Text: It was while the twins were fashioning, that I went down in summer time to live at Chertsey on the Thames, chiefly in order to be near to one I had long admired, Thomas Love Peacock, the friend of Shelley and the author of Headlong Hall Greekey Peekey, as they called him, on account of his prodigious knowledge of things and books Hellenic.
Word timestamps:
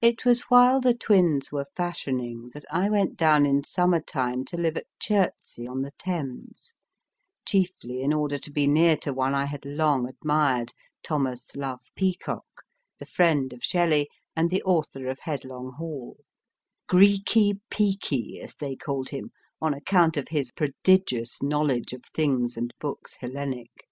It 0.00 0.24
was 0.24 0.42
while 0.42 0.80
the 0.80 0.94
twins 0.94 1.50
were 1.50 1.64
fashioning, 1.74 2.50
that 2.54 2.64
I 2.70 2.88
went 2.88 3.16
down 3.16 3.44
in 3.46 3.64
summer 3.64 4.00
time 4.00 4.44
to 4.44 4.56
live 4.56 4.76
at 4.76 4.86
Chertsey 5.00 5.66
on 5.66 5.82
the 5.82 5.90
Thames, 5.98 6.72
chiefly 7.44 8.00
in 8.00 8.12
order 8.12 8.38
to 8.38 8.50
be 8.52 8.68
near 8.68 8.96
to 8.98 9.12
one 9.12 9.34
I 9.34 9.46
had 9.46 9.64
long 9.66 10.08
admired, 10.08 10.72
Thomas 11.02 11.56
Love 11.56 11.80
Peacock, 11.96 12.62
the 13.00 13.06
friend 13.06 13.52
of 13.52 13.64
Shelley 13.64 14.08
and 14.36 14.50
the 14.50 14.62
author 14.62 15.08
of 15.08 15.18
Headlong 15.18 15.72
Hall 15.78 16.18
Greekey 16.88 17.58
Peekey, 17.72 18.38
as 18.40 18.54
they 18.54 18.76
called 18.76 19.08
him, 19.08 19.32
on 19.60 19.74
account 19.74 20.16
of 20.16 20.28
his 20.28 20.52
prodigious 20.52 21.42
knowledge 21.42 21.92
of 21.92 22.04
things 22.04 22.56
and 22.56 22.72
books 22.78 23.16
Hellenic. 23.16 23.88